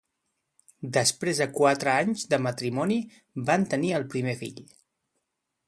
Després 0.95 1.41
de 1.41 1.47
quatre 1.57 1.91
anys 1.97 2.23
de 2.33 2.39
matrimoni 2.45 2.97
van 3.51 3.69
tenir 3.75 3.95
el 3.99 4.09
primer 4.15 4.35
fill. 4.41 4.59